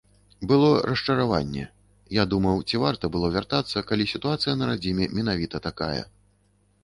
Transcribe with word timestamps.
Было 0.49 0.69
расчараванне, 0.91 1.65
я 2.17 2.23
думаў, 2.31 2.63
ці 2.69 2.81
варта 2.85 3.05
было 3.15 3.27
вяртацца, 3.35 3.85
калі 3.91 4.03
сітуацыя 4.13 4.57
на 4.61 4.65
радзіме 4.73 5.05
менавіта 5.19 5.57
такая. 5.67 6.01